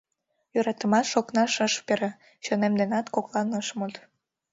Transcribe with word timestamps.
Йӧратымаш 0.53 1.09
окнаш 1.19 1.53
ыш 1.67 1.73
пере, 1.87 2.09
Чонем 2.43 2.73
денат 2.79 3.05
коклан 3.15 3.49
ыш 3.61 3.67
мод. 3.77 3.93